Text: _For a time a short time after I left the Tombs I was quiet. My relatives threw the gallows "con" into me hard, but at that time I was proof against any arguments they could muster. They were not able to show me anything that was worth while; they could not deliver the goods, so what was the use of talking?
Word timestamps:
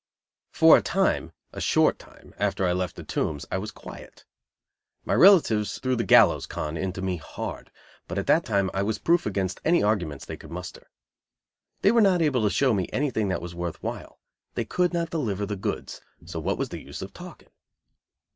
_For 0.57 0.77
a 0.77 0.81
time 0.81 1.31
a 1.53 1.61
short 1.61 1.99
time 1.99 2.33
after 2.39 2.65
I 2.65 2.73
left 2.73 2.95
the 2.95 3.03
Tombs 3.03 3.45
I 3.51 3.59
was 3.59 3.69
quiet. 3.69 4.25
My 5.05 5.13
relatives 5.13 5.77
threw 5.77 5.95
the 5.95 6.03
gallows 6.03 6.47
"con" 6.47 6.75
into 6.75 7.03
me 7.03 7.17
hard, 7.17 7.69
but 8.07 8.17
at 8.17 8.25
that 8.25 8.43
time 8.43 8.71
I 8.73 8.81
was 8.81 8.97
proof 8.97 9.27
against 9.27 9.61
any 9.63 9.83
arguments 9.83 10.25
they 10.25 10.37
could 10.37 10.49
muster. 10.49 10.89
They 11.83 11.91
were 11.91 12.01
not 12.01 12.19
able 12.19 12.41
to 12.41 12.49
show 12.49 12.73
me 12.73 12.89
anything 12.91 13.27
that 13.27 13.43
was 13.43 13.53
worth 13.53 13.83
while; 13.83 14.19
they 14.55 14.65
could 14.65 14.91
not 14.91 15.11
deliver 15.11 15.45
the 15.45 15.55
goods, 15.55 16.01
so 16.25 16.39
what 16.39 16.57
was 16.57 16.69
the 16.69 16.81
use 16.81 17.03
of 17.03 17.13
talking? 17.13 17.49